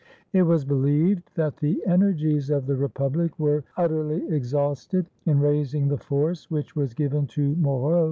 It 0.33 0.41
was 0.41 0.65
believed 0.65 1.29
that 1.35 1.57
the 1.57 1.83
energies 1.85 2.49
of 2.49 2.65
the 2.65 2.75
Republic 2.75 3.37
were 3.37 3.65
utterly 3.77 4.27
exhausted 4.35 5.05
in 5.27 5.39
raising 5.39 5.89
the 5.89 5.97
force 5.99 6.49
which 6.49 6.75
was 6.75 6.95
given 6.95 7.27
to 7.27 7.55
Moreau. 7.57 7.99